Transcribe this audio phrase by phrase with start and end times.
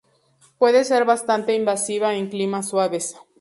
[0.57, 3.17] Puede ser bastante invasiva en climas suaves.